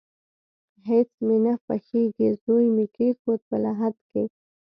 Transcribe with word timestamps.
هیڅ 0.87 1.09
مې 1.25 1.37
نه 1.45 1.53
خوښیږي، 1.63 2.29
زوی 2.43 2.65
مې 2.75 2.85
کیښود 2.95 3.39
په 3.49 3.55
لحد 3.63 3.95
کې 4.09 4.23